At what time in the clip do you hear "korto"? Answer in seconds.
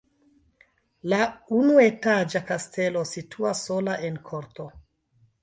4.33-4.69